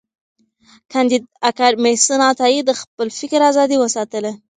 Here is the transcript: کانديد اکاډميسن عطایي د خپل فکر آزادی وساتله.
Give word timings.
کانديد 0.91 1.23
اکاډميسن 1.49 2.19
عطایي 2.31 2.59
د 2.65 2.71
خپل 2.81 3.07
فکر 3.19 3.39
آزادی 3.49 3.77
وساتله. 3.79 4.31